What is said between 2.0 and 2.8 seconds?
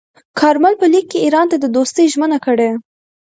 ژمنه کړې.